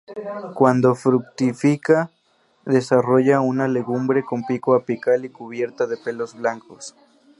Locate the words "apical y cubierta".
4.73-5.85